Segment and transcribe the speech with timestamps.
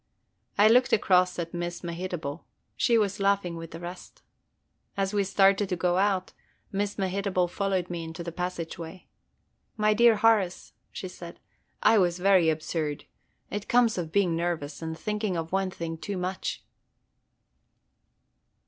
[0.57, 2.43] I looked across to Miss Mehitable;
[2.75, 4.23] she was laughing with the rest.
[4.97, 6.33] As we started to go out,
[6.71, 9.05] Miss Mehitable followed me into the passageway.
[9.77, 11.39] "My dear Horace," she said,
[11.83, 13.05] "I was very absurd;
[13.51, 16.63] it comes of being nervous and thinking of one thing too much."